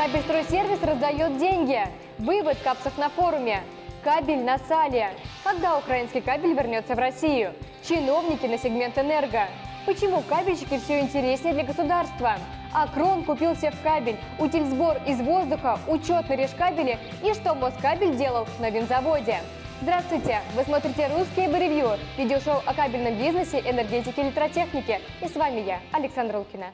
Кабельстройсервис 0.00 0.82
раздает 0.82 1.36
деньги. 1.36 1.78
Вывод 2.16 2.56
капсов 2.64 2.96
на 2.96 3.10
форуме. 3.10 3.60
Кабель 4.02 4.42
на 4.42 4.56
сале. 4.56 5.10
Когда 5.44 5.76
украинский 5.76 6.22
кабель 6.22 6.54
вернется 6.54 6.94
в 6.94 6.98
Россию? 6.98 7.52
Чиновники 7.86 8.46
на 8.46 8.56
сегмент 8.56 8.96
энерго. 8.96 9.48
Почему 9.84 10.22
кабельщики 10.22 10.78
все 10.78 11.00
интереснее 11.00 11.52
для 11.52 11.64
государства? 11.64 12.36
Акрон 12.72 13.24
купил 13.24 13.54
Севкабель, 13.54 14.16
утильсбор 14.38 14.96
из 15.06 15.20
воздуха, 15.20 15.78
учет 15.86 16.30
на 16.30 16.34
решкабеле 16.34 16.98
и 17.22 17.34
что 17.34 17.54
Москабель 17.54 18.16
делал 18.16 18.46
на 18.58 18.70
винзаводе. 18.70 19.40
Здравствуйте! 19.82 20.40
Вы 20.54 20.62
смотрите 20.62 21.08
«Русские 21.08 21.48
Ревью»– 21.48 21.98
видеошоу 22.16 22.62
о 22.64 22.72
кабельном 22.72 23.16
бизнесе, 23.16 23.60
энергетике 23.60 24.22
и 24.22 24.24
электротехнике. 24.24 25.02
И 25.20 25.28
с 25.28 25.36
вами 25.36 25.60
я, 25.60 25.80
Александра 25.92 26.38
Лукина. 26.38 26.68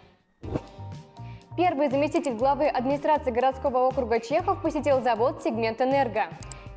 Первый 1.56 1.88
заместитель 1.88 2.34
главы 2.34 2.68
администрации 2.68 3.30
городского 3.30 3.78
округа 3.88 4.20
Чехов 4.20 4.60
посетил 4.60 5.00
завод 5.00 5.42
«Сегмент 5.42 5.80
Энерго». 5.80 6.24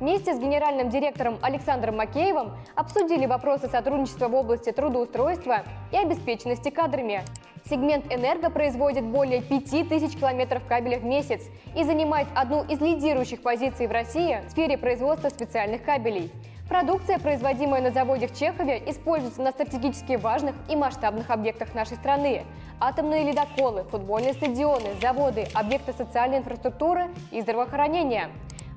Вместе 0.00 0.32
с 0.32 0.38
генеральным 0.38 0.88
директором 0.88 1.38
Александром 1.42 1.98
Макеевым 1.98 2.52
обсудили 2.76 3.26
вопросы 3.26 3.68
сотрудничества 3.68 4.28
в 4.28 4.34
области 4.34 4.72
трудоустройства 4.72 5.64
и 5.92 5.98
обеспеченности 5.98 6.70
кадрами. 6.70 7.20
Сегмент 7.68 8.10
«Энерго» 8.10 8.48
производит 8.48 9.04
более 9.04 9.42
5000 9.42 10.16
километров 10.18 10.62
кабеля 10.66 10.98
в 10.98 11.04
месяц 11.04 11.42
и 11.76 11.84
занимает 11.84 12.28
одну 12.34 12.64
из 12.64 12.80
лидирующих 12.80 13.42
позиций 13.42 13.86
в 13.86 13.92
России 13.92 14.40
в 14.46 14.50
сфере 14.50 14.78
производства 14.78 15.28
специальных 15.28 15.84
кабелей. 15.84 16.32
Продукция, 16.70 17.18
производимая 17.18 17.82
на 17.82 17.90
заводе 17.90 18.28
в 18.28 18.38
Чехове, 18.38 18.80
используется 18.86 19.42
на 19.42 19.50
стратегически 19.50 20.12
важных 20.12 20.54
и 20.68 20.76
масштабных 20.76 21.28
объектах 21.28 21.74
нашей 21.74 21.96
страны. 21.96 22.44
Атомные 22.78 23.24
ледоколы, 23.24 23.82
футбольные 23.90 24.34
стадионы, 24.34 24.90
заводы, 25.02 25.48
объекты 25.52 25.92
социальной 25.92 26.38
инфраструктуры 26.38 27.10
и 27.32 27.40
здравоохранения. 27.40 28.28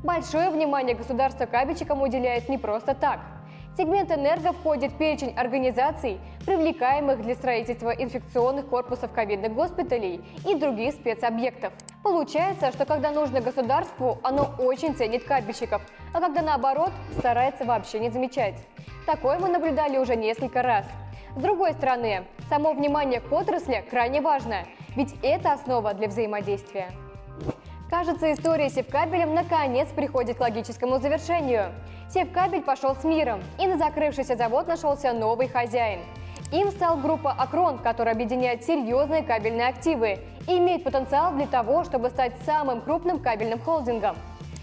Большое 0.04 0.50
внимание 0.50 0.96
государство 0.96 1.46
кабельщикам 1.46 2.02
уделяет 2.02 2.50
не 2.50 2.58
просто 2.58 2.96
так. 2.96 3.20
Сегмент 3.78 4.12
«Энерго» 4.12 4.54
входит 4.54 4.94
в 4.94 4.98
перечень 4.98 5.36
организаций, 5.36 6.20
привлекаемых 6.48 7.22
для 7.22 7.36
строительства 7.36 7.92
инфекционных 7.92 8.70
корпусов 8.70 9.12
ковидных 9.12 9.54
госпиталей 9.54 10.26
и 10.48 10.56
других 10.56 10.96
спецобъектов. 10.96 11.74
Получается, 12.04 12.74
что 12.74 12.86
когда 12.86 13.12
нужно 13.12 13.40
государству, 13.40 14.20
оно 14.24 14.54
очень 14.60 14.94
ценит 14.94 15.24
кабельщиков, 15.24 15.82
а 16.14 16.20
когда 16.20 16.42
наоборот, 16.42 16.92
старается 17.18 17.64
вообще 17.64 18.00
не 18.00 18.10
замечать. 18.10 18.56
Такое 19.06 19.40
мы 19.40 19.48
наблюдали 19.48 19.98
уже 19.98 20.18
несколько 20.18 20.62
раз. 20.62 20.86
С 21.38 21.42
другой 21.42 21.72
стороны, 21.72 22.26
само 22.50 22.74
внимание 22.74 23.22
к 23.22 23.32
отрасли 23.32 23.86
крайне 23.90 24.20
важно, 24.20 24.66
ведь 24.98 25.16
это 25.24 25.54
основа 25.54 25.94
для 25.94 26.10
взаимодействия. 26.10 26.92
Кажется, 27.90 28.34
история 28.34 28.70
с 28.70 28.74
Севкабелем 28.74 29.34
наконец 29.34 29.88
приходит 29.90 30.38
к 30.38 30.42
логическому 30.42 31.00
завершению. 31.00 31.72
Севкабель 32.10 32.64
пошел 32.64 32.96
с 32.96 33.06
миром, 33.06 33.42
и 33.58 33.66
на 33.66 33.78
закрывшийся 33.78 34.36
завод 34.36 34.68
нашелся 34.68 35.14
новый 35.14 35.48
хозяин. 35.48 36.02
Им 36.54 36.70
стал 36.70 36.98
группа 36.98 37.32
«Акрон», 37.32 37.80
которая 37.80 38.14
объединяет 38.14 38.64
серьезные 38.64 39.24
кабельные 39.24 39.70
активы 39.70 40.20
и 40.48 40.60
имеет 40.60 40.84
потенциал 40.84 41.34
для 41.34 41.48
того, 41.48 41.84
чтобы 41.84 42.12
стать 42.12 42.34
самым 42.46 42.82
крупным 42.82 43.18
кабельным 43.18 43.60
холдингом. 43.60 44.16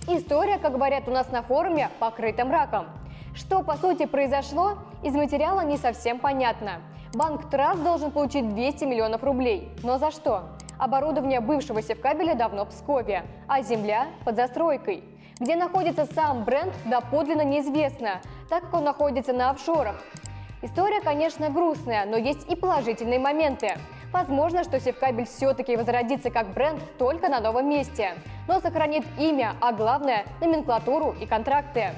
История, 0.06 0.58
как 0.58 0.74
говорят 0.74 1.08
у 1.08 1.10
нас 1.10 1.32
на 1.32 1.42
форуме, 1.42 1.90
покрыта 1.98 2.44
мраком. 2.44 2.86
Что 3.34 3.64
по 3.64 3.76
сути 3.76 4.06
произошло, 4.06 4.74
из 5.02 5.14
материала 5.14 5.62
не 5.62 5.76
совсем 5.76 6.20
понятно. 6.20 6.80
Банк 7.12 7.50
Трас 7.50 7.76
должен 7.80 8.12
получить 8.12 8.48
200 8.54 8.84
миллионов 8.84 9.24
рублей. 9.24 9.72
Но 9.82 9.98
за 9.98 10.12
что? 10.12 10.44
Оборудование 10.78 11.40
бывшего 11.40 11.82
севкабеля 11.82 12.36
давно 12.36 12.66
в 12.66 12.68
Пскове, 12.68 13.24
а 13.48 13.62
земля 13.62 14.06
под 14.24 14.36
застройкой. 14.36 15.02
Где 15.40 15.56
находится 15.56 16.06
сам 16.14 16.44
бренд, 16.44 16.72
доподлинно 16.84 17.42
неизвестно, 17.42 18.20
так 18.48 18.62
как 18.62 18.74
он 18.74 18.84
находится 18.84 19.32
на 19.32 19.50
офшорах. 19.50 19.96
История, 20.62 21.00
конечно, 21.00 21.48
грустная, 21.48 22.04
но 22.04 22.18
есть 22.18 22.46
и 22.50 22.54
положительные 22.54 23.18
моменты. 23.18 23.78
Возможно, 24.12 24.62
что 24.62 24.78
Севкабель 24.78 25.24
все-таки 25.24 25.74
возродится 25.74 26.30
как 26.30 26.52
бренд 26.52 26.82
только 26.98 27.30
на 27.30 27.40
новом 27.40 27.70
месте, 27.70 28.14
но 28.46 28.60
сохранит 28.60 29.04
имя, 29.18 29.54
а 29.60 29.72
главное– 29.72 30.26
номенклатуру 30.40 31.14
и 31.18 31.24
контракты. 31.24 31.92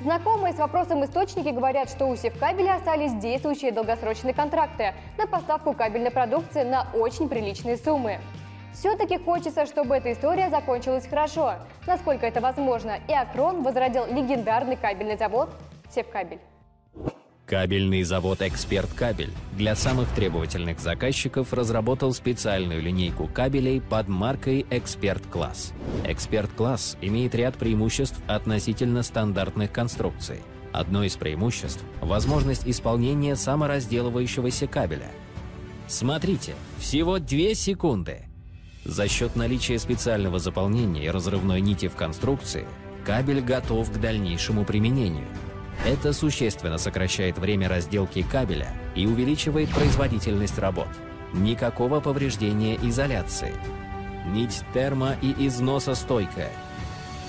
Знакомые 0.00 0.52
с 0.52 0.58
вопросом 0.58 1.04
источники 1.04 1.48
говорят, 1.48 1.90
что 1.90 2.06
у 2.06 2.16
Севкабеля 2.16 2.74
остались 2.74 3.12
действующие 3.14 3.70
долгосрочные 3.70 4.34
контракты 4.34 4.94
на 5.16 5.28
поставку 5.28 5.72
кабельной 5.72 6.10
продукции 6.10 6.64
на 6.64 6.88
очень 6.94 7.28
приличные 7.28 7.76
суммы. 7.76 8.18
Все-таки 8.72 9.16
хочется, 9.18 9.64
чтобы 9.66 9.96
эта 9.96 10.12
история 10.12 10.50
закончилась 10.50 11.06
хорошо, 11.06 11.54
насколько 11.86 12.26
это 12.26 12.40
возможно, 12.40 12.98
и 13.06 13.12
Акрон 13.12 13.62
возродил 13.62 14.06
легендарный 14.06 14.76
кабельный 14.76 15.16
завод 15.16 15.50
Севкабель. 15.90 16.40
Кабельный 17.48 18.02
завод 18.02 18.42
«Эксперт 18.42 18.92
Кабель» 18.92 19.32
для 19.56 19.74
самых 19.74 20.06
требовательных 20.10 20.80
заказчиков 20.80 21.54
разработал 21.54 22.12
специальную 22.12 22.82
линейку 22.82 23.26
кабелей 23.26 23.80
под 23.80 24.06
маркой 24.06 24.66
«Эксперт 24.68 25.26
Класс». 25.26 25.72
«Эксперт 26.04 26.50
Класс» 26.54 26.98
имеет 27.00 27.34
ряд 27.34 27.56
преимуществ 27.56 28.20
относительно 28.26 29.02
стандартных 29.02 29.72
конструкций. 29.72 30.40
Одно 30.74 31.04
из 31.04 31.16
преимуществ– 31.16 31.82
возможность 32.02 32.68
исполнения 32.68 33.34
саморазделывающегося 33.34 34.66
кабеля. 34.66 35.10
Смотрите, 35.86 36.54
всего 36.76 37.18
2 37.18 37.54
секунды. 37.54 38.26
За 38.84 39.08
счет 39.08 39.36
наличия 39.36 39.78
специального 39.78 40.38
заполнения 40.38 41.06
и 41.06 41.10
разрывной 41.10 41.62
нити 41.62 41.88
в 41.88 41.96
конструкции, 41.96 42.66
кабель 43.06 43.40
готов 43.40 43.90
к 43.90 43.96
дальнейшему 43.98 44.66
применению– 44.66 45.24
это 45.86 46.12
существенно 46.12 46.78
сокращает 46.78 47.38
время 47.38 47.68
разделки 47.68 48.22
кабеля 48.22 48.72
и 48.94 49.06
увеличивает 49.06 49.70
производительность 49.70 50.58
работ. 50.58 50.88
Никакого 51.32 52.00
повреждения 52.00 52.76
изоляции. 52.76 53.54
Нить 54.26 54.62
термо- 54.74 55.16
и 55.22 55.46
износостойкая. 55.46 56.50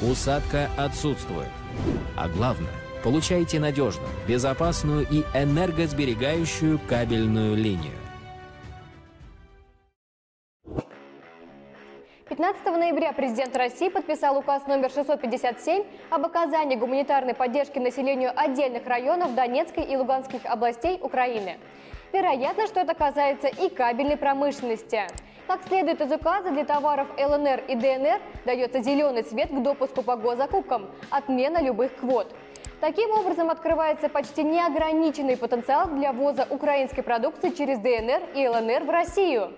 Усадка 0.01 0.69
отсутствует. 0.77 1.49
А 2.15 2.27
главное, 2.29 2.71
получайте 3.03 3.59
надежную, 3.59 4.09
безопасную 4.27 5.05
и 5.09 5.23
энергосберегающую 5.33 6.79
кабельную 6.87 7.55
линию. 7.55 7.98
15 12.29 12.63
ноября 12.63 13.11
президент 13.11 13.57
России 13.57 13.89
подписал 13.89 14.37
указ 14.37 14.67
номер 14.67 14.91
657 14.91 15.83
об 16.11 16.25
оказании 16.27 16.75
гуманитарной 16.75 17.33
поддержки 17.33 17.79
населению 17.79 18.31
отдельных 18.35 18.85
районов 18.85 19.33
Донецкой 19.33 19.85
и 19.85 19.97
Луганских 19.97 20.41
областей 20.45 20.99
Украины. 21.01 21.57
Вероятно, 22.13 22.67
что 22.67 22.81
это 22.81 22.93
касается 22.93 23.47
и 23.47 23.67
кабельной 23.69 24.15
промышленности. 24.15 25.07
Как 25.47 25.63
следует 25.67 26.01
из 26.01 26.11
указа, 26.11 26.51
для 26.51 26.65
товаров 26.65 27.07
ЛНР 27.17 27.63
и 27.67 27.73
ДНР 27.73 28.21
дается 28.45 28.83
зеленый 28.83 29.23
цвет 29.23 29.49
к 29.49 29.63
допуску 29.63 30.03
по 30.03 30.15
госзакупкам, 30.15 30.85
отмена 31.09 31.59
любых 31.63 31.95
квот. 31.95 32.31
Таким 32.79 33.09
образом, 33.09 33.49
открывается 33.49 34.07
почти 34.07 34.43
неограниченный 34.43 35.35
потенциал 35.35 35.87
для 35.87 36.13
ввоза 36.13 36.45
украинской 36.47 37.01
продукции 37.01 37.49
через 37.49 37.79
ДНР 37.79 38.21
и 38.35 38.47
ЛНР 38.47 38.83
в 38.83 38.89
Россию. 38.91 39.51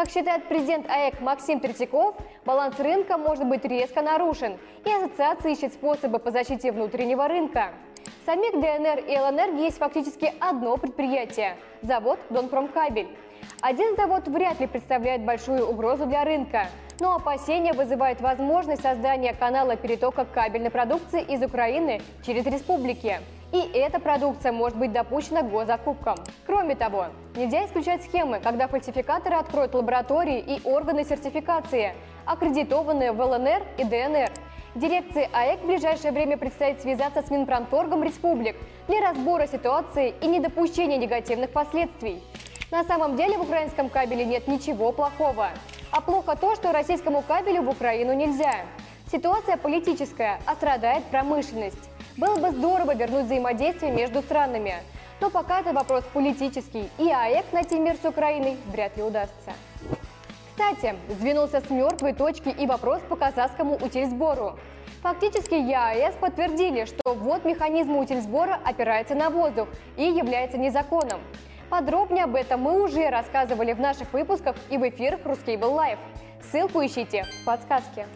Как 0.00 0.08
считает 0.08 0.48
президент 0.48 0.88
АЭК 0.88 1.20
Максим 1.20 1.60
Третьяков, 1.60 2.14
баланс 2.46 2.80
рынка 2.80 3.18
может 3.18 3.46
быть 3.46 3.66
резко 3.66 4.00
нарушен, 4.00 4.56
и 4.86 4.90
ассоциация 4.90 5.52
ищет 5.52 5.74
способы 5.74 6.18
по 6.18 6.30
защите 6.30 6.72
внутреннего 6.72 7.28
рынка. 7.28 7.74
Самих 8.24 8.52
ДНР 8.52 9.04
и 9.06 9.18
ЛНР 9.18 9.60
есть 9.60 9.76
фактически 9.76 10.32
одно 10.40 10.78
предприятие– 10.78 11.58
завод 11.82 12.18
«Донпромкабель». 12.30 13.08
Один 13.60 13.94
завод 13.94 14.26
вряд 14.26 14.58
ли 14.60 14.68
представляет 14.68 15.22
большую 15.22 15.68
угрозу 15.68 16.06
для 16.06 16.24
рынка, 16.24 16.68
но 17.00 17.16
опасения 17.16 17.72
вызывает 17.72 18.20
возможность 18.20 18.82
создания 18.82 19.32
канала 19.32 19.76
перетока 19.76 20.24
кабельной 20.24 20.70
продукции 20.70 21.22
из 21.22 21.42
Украины 21.42 22.00
через 22.24 22.44
республики. 22.46 23.20
И 23.52 23.58
эта 23.58 23.98
продукция 23.98 24.52
может 24.52 24.78
быть 24.78 24.92
допущена 24.92 25.42
госзакупкам. 25.42 26.16
Кроме 26.46 26.76
того, 26.76 27.06
нельзя 27.34 27.64
исключать 27.66 28.04
схемы, 28.04 28.38
когда 28.38 28.68
фальсификаторы 28.68 29.36
откроют 29.36 29.74
лаборатории 29.74 30.38
и 30.38 30.60
органы 30.62 31.04
сертификации, 31.04 31.94
аккредитованные 32.26 33.10
в 33.10 33.20
ЛНР 33.20 33.62
и 33.78 33.84
ДНР. 33.84 34.30
Дирекции 34.76 35.28
АЭК 35.32 35.62
в 35.62 35.66
ближайшее 35.66 36.12
время 36.12 36.36
предстоит 36.36 36.80
связаться 36.80 37.22
с 37.22 37.30
Минпромторгом 37.30 38.04
республик 38.04 38.54
для 38.86 39.00
разбора 39.00 39.48
ситуации 39.48 40.14
и 40.20 40.28
недопущения 40.28 40.96
негативных 40.96 41.50
последствий. 41.50 42.22
На 42.70 42.84
самом 42.84 43.16
деле 43.16 43.36
в 43.36 43.42
украинском 43.42 43.88
кабеле 43.88 44.24
нет 44.24 44.46
ничего 44.46 44.92
плохого. 44.92 45.48
А 45.92 46.00
плохо 46.00 46.36
то, 46.36 46.54
что 46.54 46.72
российскому 46.72 47.22
кабелю 47.22 47.62
в 47.62 47.68
Украину 47.68 48.12
нельзя. 48.12 48.64
Ситуация 49.10 49.56
политическая, 49.56 50.40
а 50.46 50.54
страдает 50.54 51.02
промышленность. 51.06 51.90
Было 52.16 52.36
бы 52.36 52.50
здорово 52.50 52.94
вернуть 52.94 53.24
взаимодействие 53.24 53.90
между 53.90 54.22
странами. 54.22 54.74
Но 55.20 55.30
пока 55.30 55.60
это 55.60 55.72
вопрос 55.72 56.04
политический, 56.12 56.88
и 56.98 57.10
АЭК 57.10 57.52
найти 57.52 57.78
мир 57.78 57.96
с 58.00 58.06
Украиной 58.06 58.56
вряд 58.72 58.96
ли 58.96 59.02
удастся. 59.02 59.52
Кстати, 60.50 60.94
сдвинулся 61.08 61.60
с 61.60 61.70
мертвой 61.70 62.12
точки 62.12 62.50
и 62.50 62.66
вопрос 62.66 63.00
по 63.08 63.16
казахскому 63.16 63.76
утильсбору. 63.76 64.58
Фактически 65.02 65.54
ЕАЭС 65.54 66.14
подтвердили, 66.20 66.84
что 66.84 67.14
ввод 67.14 67.44
механизма 67.44 67.98
утильсбора 67.98 68.60
опирается 68.64 69.14
на 69.14 69.30
воздух 69.30 69.68
и 69.96 70.04
является 70.04 70.58
незаконным. 70.58 71.20
Подробнее 71.70 72.24
об 72.24 72.34
этом 72.34 72.62
мы 72.62 72.82
уже 72.82 73.08
рассказывали 73.10 73.72
в 73.72 73.78
наших 73.78 74.12
выпусках 74.12 74.56
и 74.70 74.76
в 74.76 74.88
эфирах 74.88 75.20
Ruscable 75.20 75.72
Live. 75.72 75.98
Ссылку 76.50 76.84
ищите 76.84 77.22
в 77.22 77.44
подсказке. 77.44 78.06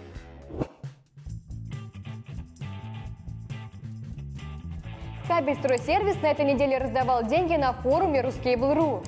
Кабельстройсервис 5.29 6.21
на 6.21 6.27
этой 6.27 6.45
неделе 6.45 6.79
раздавал 6.79 7.25
деньги 7.25 7.55
на 7.55 7.73
форуме 7.75 8.23
Ruscable.ru. 8.23 9.05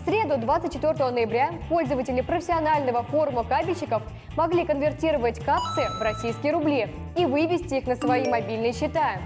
В 0.00 0.04
среду, 0.04 0.38
24 0.38 1.10
ноября, 1.10 1.52
пользователи 1.68 2.20
профессионального 2.20 3.04
форума 3.04 3.44
кабельщиков 3.44 4.02
могли 4.36 4.66
конвертировать 4.66 5.38
капсы 5.38 5.82
в 5.98 6.02
российские 6.02 6.52
рубли 6.52 6.88
и 7.16 7.24
вывести 7.24 7.76
их 7.76 7.86
на 7.86 7.94
свои 7.94 8.28
мобильные 8.28 8.72
счета. 8.72 9.18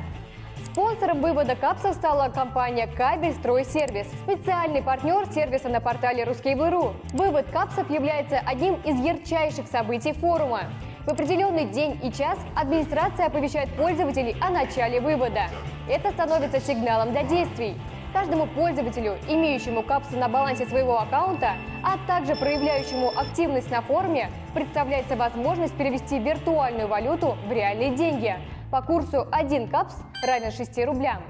Спонсором 0.79 1.23
вывода 1.23 1.57
капсов 1.57 1.97
стала 1.97 2.29
компания 2.29 2.87
«Кабель 2.87 3.33
Стройсервис», 3.33 4.07
специальный 4.23 4.81
партнер 4.81 5.27
сервиса 5.35 5.69
на 5.69 5.81
портале 5.81 6.23
«Рускейбл.ру». 6.23 6.93
Вывод 7.15 7.47
капсов 7.51 7.91
является 7.91 8.39
одним 8.39 8.75
из 8.85 9.01
ярчайших 9.01 9.67
событий 9.67 10.13
форума. 10.13 10.61
В 11.05 11.09
определенный 11.11 11.65
день 11.65 11.99
и 12.01 12.13
час 12.13 12.39
администрация 12.55 13.27
оповещает 13.27 13.69
пользователей 13.71 14.37
о 14.41 14.51
начале 14.51 15.01
вывода. 15.01 15.49
Это 15.89 16.13
становится 16.13 16.61
сигналом 16.61 17.11
для 17.11 17.25
действий. 17.25 17.75
Каждому 18.13 18.47
пользователю, 18.47 19.17
имеющему 19.29 19.83
капсы 19.83 20.17
на 20.17 20.29
балансе 20.29 20.65
своего 20.67 21.01
аккаунта, 21.01 21.55
а 21.83 21.99
также 22.07 22.37
проявляющему 22.37 23.11
активность 23.19 23.71
на 23.73 23.83
форуме, 23.83 24.31
представляется 24.55 25.17
возможность 25.17 25.77
перевести 25.77 26.21
виртуальную 26.21 26.87
валюту 26.87 27.37
в 27.49 27.53
реальные 27.53 27.97
деньги 27.97 28.37
по 28.71 28.83
курсу 28.83 29.27
1 29.31 29.69
капс 29.69 29.97
равен 30.27 30.53
6 30.53 30.85
рублям. 30.85 31.23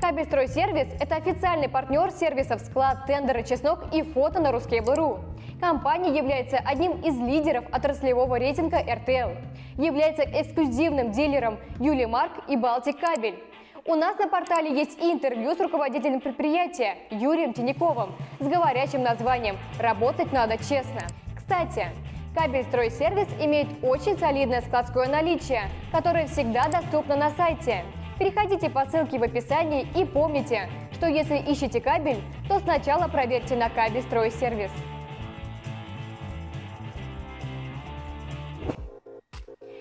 Кабельстройсервис– 0.00 0.88
это 1.00 1.14
официальный 1.14 1.68
партнер 1.68 2.10
сервисов 2.10 2.60
«Склад», 2.62 3.06
«Тендеры», 3.06 3.44
«Чеснок» 3.44 3.94
и 3.94 4.02
«Фото» 4.02 4.40
на 4.40 4.48
Ruskable.ru. 4.48 5.20
Компания 5.60 6.16
является 6.16 6.56
одним 6.58 7.00
из 7.02 7.16
лидеров 7.20 7.64
отраслевого 7.70 8.36
рейтинга 8.36 8.78
RTL. 8.82 9.36
Является 9.78 10.22
эксклюзивным 10.24 11.12
дилером 11.12 11.58
Юлимарк 11.78 12.32
и 12.48 12.56
Балтик 12.56 12.98
Кабель. 12.98 13.38
У 13.84 13.94
нас 13.94 14.18
на 14.18 14.28
портале 14.28 14.76
есть 14.76 15.00
и 15.00 15.12
интервью 15.12 15.54
с 15.54 15.60
руководителем 15.60 16.20
предприятия 16.20 16.96
Юрием 17.10 17.52
Тиняковым 17.52 18.16
с 18.40 18.46
говорящим 18.46 19.02
названием 19.02 19.56
«Работать 19.78 20.32
надо 20.32 20.56
честно». 20.58 21.02
Кстати, 21.36 21.86
Кабельстройсервис 22.34 23.28
имеет 23.40 23.68
очень 23.82 24.18
солидное 24.18 24.62
складское 24.62 25.06
наличие, 25.06 25.64
которое 25.92 26.26
всегда 26.26 26.68
доступно 26.68 27.14
на 27.14 27.30
сайте. 27.30 27.84
Переходите 28.18 28.70
по 28.70 28.86
ссылке 28.86 29.18
в 29.18 29.22
описании 29.22 29.86
и 29.94 30.04
помните, 30.06 30.70
что 30.92 31.06
если 31.06 31.36
ищете 31.36 31.80
кабель, 31.80 32.22
то 32.48 32.58
сначала 32.60 33.08
проверьте 33.08 33.54
на 33.54 33.68
Кабельстройсервис. 33.68 34.70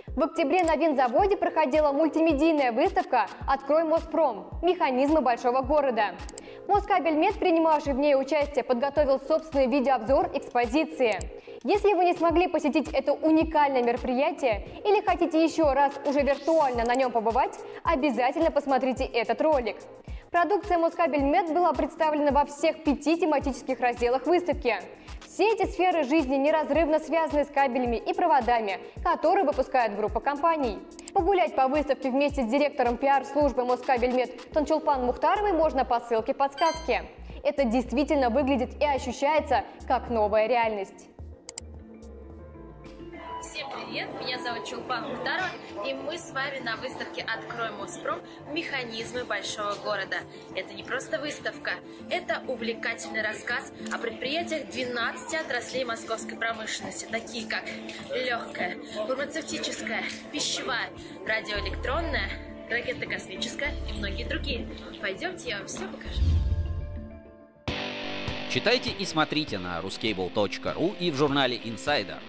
В 0.08 0.24
октябре 0.24 0.64
на 0.64 0.76
винзаводе 0.76 1.38
проходила 1.38 1.94
мультимедийная 1.94 2.74
выставка 2.74 3.28
«Открой 3.48 3.86
Моспром. 3.86 4.50
Механизмы 4.62 5.22
большого 5.22 5.62
города». 5.62 6.16
Москабельмет, 6.68 7.40
принимавший 7.40 7.94
в 7.94 7.98
ней 7.98 8.16
участие, 8.16 8.64
подготовил 8.64 9.20
собственный 9.20 9.68
видеообзор 9.68 10.30
экспозиции. 10.34 11.18
Если 11.64 11.94
вы 11.94 12.06
не 12.06 12.14
смогли 12.14 12.48
посетить 12.48 12.90
это 12.92 13.14
уникальное 13.14 13.84
мероприятие 13.84 14.68
или 14.84 15.00
хотите 15.06 15.44
еще 15.44 15.72
раз 15.74 15.94
уже 16.06 16.24
виртуально 16.24 16.84
на 16.86 16.96
нем 16.96 17.12
побывать, 17.12 17.56
обязательно 17.84 18.50
посмотрите 18.50 19.06
этот 19.06 19.40
ролик. 19.42 19.76
Продукция 20.32 20.80
Москабельмет 20.80 21.54
была 21.54 21.72
представлена 21.74 22.32
во 22.32 22.46
всех 22.46 22.84
пяти 22.84 23.16
тематических 23.16 23.80
разделах 23.80 24.26
выставки. 24.26 24.76
Все 25.24 25.54
эти 25.54 25.68
сферы 25.68 26.04
жизни 26.04 26.36
неразрывно 26.36 26.98
связаны 26.98 27.46
с 27.46 27.50
кабелями 27.50 27.98
и 27.98 28.12
проводами, 28.12 28.80
которые 29.04 29.46
выпускает 29.46 29.96
группа 29.96 30.20
компаний. 30.20 30.80
Погулять 31.14 31.54
по 31.54 31.68
выставке 31.68 32.10
вместе 32.10 32.42
с 32.42 32.48
директором 32.48 32.98
пиар-службы 32.98 33.66
Москабельмет 33.66 34.52
Танчулпан 34.52 35.06
Мухтаровой 35.06 35.54
можно 35.54 35.86
по 35.86 36.00
ссылке 36.00 36.34
подсказки. 36.34 37.04
Это 37.44 37.66
действительно 37.66 38.32
выглядит 38.32 38.82
и 38.82 38.86
ощущается 38.86 39.64
как 39.88 40.10
новая 40.10 40.48
реальность. 40.48 41.11
Привет, 43.92 44.08
меня 44.22 44.42
зовут 44.42 44.66
Чулпан 44.66 45.04
Мухтарова, 45.10 45.50
и 45.86 45.94
мы 45.94 46.18
с 46.18 46.32
вами 46.32 46.60
на 46.60 46.78
выставке 46.78 47.24
«Открой 47.24 47.72
Моспром. 47.72 48.22
Механизмы 48.54 49.26
большого 49.26 49.76
города». 49.84 50.16
Это 50.56 50.74
не 50.74 50.82
просто 50.82 51.20
выставка, 51.20 51.72
это 52.10 52.42
увлекательный 52.48 53.22
рассказ 53.22 53.74
о 53.92 53.98
предприятиях 53.98 54.70
12 54.70 55.34
отраслей 55.42 55.84
московской 55.84 56.38
промышленности, 56.38 57.06
такие 57.12 57.46
как 57.50 57.66
легкая, 58.16 58.78
фармацевтическая, 59.08 60.06
пищевая, 60.32 60.90
радиоэлектронная, 61.28 62.30
ракетно-космическая 62.70 63.74
и 63.90 63.94
многие 63.98 64.24
другие. 64.24 64.70
Пойдемте, 65.02 65.50
я 65.50 65.58
вам 65.58 65.68
все 65.68 65.80
покажу. 65.80 66.22
Читайте 68.50 68.92
и 68.92 69.06
смотрите 69.06 69.60
на 69.60 69.82
ruscable.ru 69.82 70.98
и 70.98 71.12
в 71.12 71.16
журнале 71.18 71.58
Insider. 71.58 72.20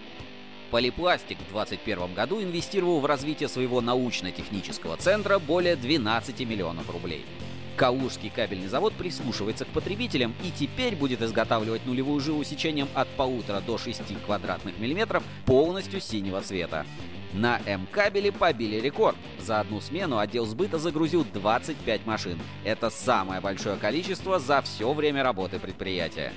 Полипластик 0.73 1.37
в 1.37 1.53
2021 1.53 2.15
году 2.15 2.41
инвестировал 2.41 2.99
в 2.99 3.05
развитие 3.05 3.47
своего 3.47 3.79
научно-технического 3.79 4.97
центра 4.97 5.37
более 5.37 5.75
12 5.75 6.39
миллионов 6.47 6.89
рублей. 6.89 7.27
Калужский 7.75 8.31
кабельный 8.35 8.67
завод 8.67 8.93
прислушивается 8.93 9.65
к 9.65 9.67
потребителям 9.67 10.33
и 10.43 10.49
теперь 10.49 10.95
будет 10.95 11.21
изготавливать 11.21 11.85
нулевую 11.85 12.19
жилу 12.21 12.43
сечением 12.43 12.87
от 12.95 13.07
полутора 13.09 13.61
до 13.61 13.77
6 13.77 14.01
квадратных 14.25 14.79
миллиметров 14.79 15.21
полностью 15.45 16.01
синего 16.01 16.41
цвета. 16.41 16.87
На 17.33 17.61
М-кабеле 17.67 18.31
побили 18.31 18.79
рекорд. 18.79 19.17
За 19.39 19.59
одну 19.59 19.79
смену 19.79 20.17
отдел 20.17 20.47
сбыта 20.47 20.79
загрузил 20.79 21.23
25 21.23 22.07
машин. 22.07 22.39
Это 22.63 22.89
самое 22.89 23.41
большое 23.41 23.77
количество 23.77 24.39
за 24.39 24.63
все 24.63 24.91
время 24.91 25.21
работы 25.21 25.59
предприятия. 25.59 26.33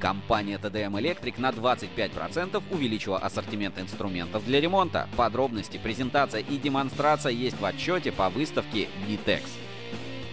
Компания 0.00 0.58
TDM 0.58 0.92
Electric 1.00 1.40
на 1.40 1.50
25% 1.50 2.62
увеличила 2.70 3.18
ассортимент 3.18 3.78
инструментов 3.78 4.44
для 4.44 4.60
ремонта. 4.60 5.08
Подробности, 5.16 5.80
презентация 5.82 6.40
и 6.40 6.56
демонстрация 6.56 7.32
есть 7.32 7.58
в 7.58 7.64
отчете 7.64 8.12
по 8.12 8.28
выставке 8.28 8.88
Nitex. 9.08 9.42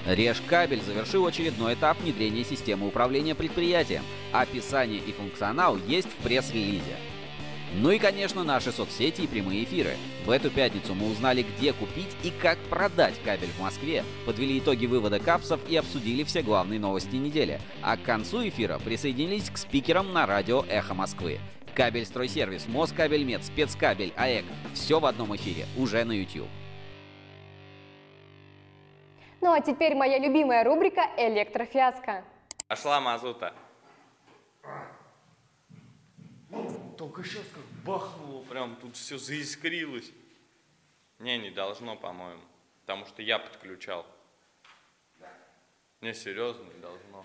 Режкабель 0.06 0.82
завершил 0.82 1.26
очередной 1.26 1.76
этап 1.76 2.00
внедрения 2.02 2.44
системы 2.44 2.88
управления 2.88 3.36
предприятием. 3.36 4.04
Описание 4.34 5.00
и 5.00 5.14
функционал 5.14 5.78
есть 5.88 6.10
в 6.10 6.24
пресс-релизе. 6.24 7.13
Ну 7.76 7.90
и, 7.90 7.98
конечно, 7.98 8.44
наши 8.44 8.72
соцсети 8.72 9.22
и 9.22 9.28
прямые 9.28 9.64
эфиры. 9.64 9.96
В 10.26 10.30
эту 10.30 10.52
пятницу 10.52 10.94
мы 10.94 11.10
узнали, 11.10 11.44
где 11.58 11.74
купить 11.74 12.16
и 12.24 12.30
как 12.30 12.60
продать 12.70 13.16
кабель 13.26 13.50
в 13.50 13.60
Москве, 13.62 14.04
подвели 14.28 14.60
итоги 14.60 14.86
вывода 14.86 15.20
капсов 15.20 15.60
и 15.68 15.76
обсудили 15.76 16.24
все 16.24 16.44
главные 16.44 16.80
новости 16.80 17.16
недели. 17.16 17.60
А 17.82 17.98
к 17.98 18.04
концу 18.04 18.48
эфира 18.48 18.78
присоединились 18.78 19.50
к 19.50 19.58
спикерам 19.58 20.14
на 20.14 20.28
радио 20.28 20.64
«Эхо 20.70 20.94
Москвы». 20.94 21.40
Кабель 21.74 22.06
стройсервис, 22.06 22.68
Москабельмет, 22.68 23.44
спецкабель, 23.44 24.14
АЭК. 24.16 24.46
Все 24.76 25.00
в 25.00 25.06
одном 25.08 25.36
эфире, 25.36 25.66
уже 25.76 26.04
на 26.04 26.12
YouTube. 26.12 26.48
Ну 29.42 29.52
а 29.52 29.60
теперь 29.62 29.96
моя 29.96 30.20
любимая 30.20 30.64
рубрика 30.64 31.02
«Электрофиаско». 31.18 32.24
Пошла 32.68 33.02
мазута. 33.02 33.54
Только 37.14 37.30
сейчас 37.30 37.46
как 37.54 37.64
бахнуло, 37.86 38.44
прям 38.46 38.76
тут 38.78 38.96
все 38.96 39.20
заискрилось. 39.20 40.10
Не, 41.20 41.38
не 41.38 41.52
должно, 41.52 41.96
по-моему. 41.96 42.42
Потому 42.82 43.06
что 43.06 43.22
я 43.22 43.38
подключал. 43.38 44.04
Не, 46.02 46.16
серьезно, 46.16 46.64
не 46.64 46.80
должно. 46.82 47.24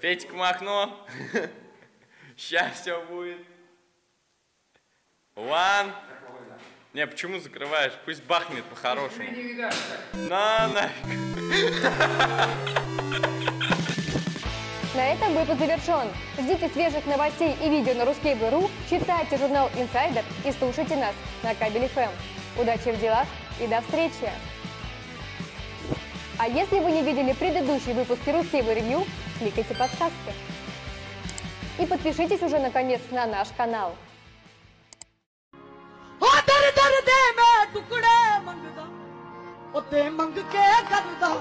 Федька 0.00 0.34
Махно. 0.34 1.06
Сейчас 2.34 2.80
все 2.80 3.04
будет. 3.04 3.46
One. 5.34 5.92
Не, 6.94 7.06
почему 7.06 7.40
закрываешь? 7.40 7.92
Пусть 8.06 8.24
бахнет 8.24 8.64
по-хорошему. 8.64 9.28
На, 10.14 10.66
нафиг. 10.68 11.18
На 14.97 15.07
этом 15.13 15.33
выпуск 15.33 15.59
завершен. 15.59 16.07
Ждите 16.37 16.69
свежих 16.69 17.05
новостей 17.05 17.55
и 17.63 17.69
видео 17.69 17.93
на 17.95 18.03
ruskable.ru, 18.03 18.69
читайте 18.89 19.37
журнал 19.37 19.69
Insider 19.75 20.23
и 20.45 20.51
слушайте 20.51 20.95
нас 20.95 21.15
на 21.41 21.55
Кабель 21.55 21.87
ФМ. 21.87 22.11
Удачи 22.61 22.91
в 22.91 22.99
делах 22.99 23.25
и 23.59 23.67
до 23.67 23.81
встречи! 23.81 24.29
А 26.37 26.47
если 26.47 26.79
вы 26.79 26.91
не 26.91 27.01
видели 27.03 27.33
предыдущие 27.33 27.95
выпуски 27.95 28.29
Ruskable 28.29 28.75
Review, 28.77 29.07
кликайте 29.39 29.73
подсказки. 29.75 30.33
И 31.79 31.85
подпишитесь 31.85 32.41
уже 32.41 32.59
наконец 32.59 33.01
на 33.11 33.25
наш 33.25 33.47
канал. 33.57 33.95
ਹੋ 36.21 36.27
ਦਰ 36.47 36.71
ਦਰ 36.75 37.01
ਦੇ 37.05 37.19
ਮੈਂ 37.37 37.65
ਟੁਕੜੇ 37.73 38.39
ਮੰਗਦਾ 38.43 38.85
ਉੱਤੇ 39.75 40.09
ਮੰਗ 40.09 40.37
ਕੇ 40.51 40.67
ਕਰਦਾ 40.89 41.31